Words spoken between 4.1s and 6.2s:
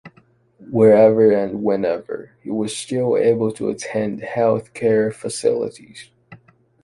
healthcare facilities.